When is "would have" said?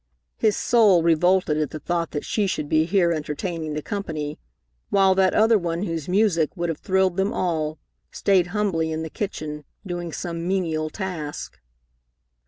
6.57-6.79